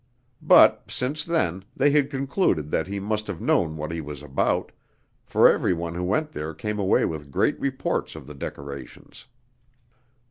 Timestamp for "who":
5.93-6.03